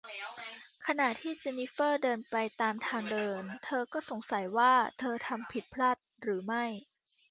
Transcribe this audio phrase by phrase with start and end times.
[0.85, 6.65] ขณะที่เจนนิเฟอร์เดินไปตามทางเดิน เธอก็สงสัยว่าเธอทำผิดพลาดหรือไม่